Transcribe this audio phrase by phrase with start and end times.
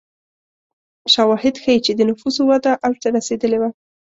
[1.13, 3.69] شواهد ښيي چې د نفوسو وده اوج ته رسېدلې وه.